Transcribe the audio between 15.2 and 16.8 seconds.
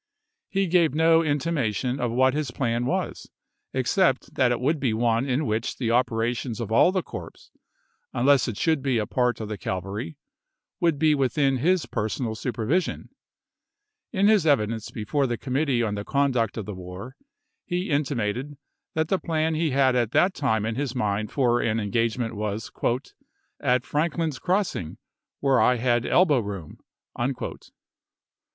the Committee Eeport on ^ne Conduct of the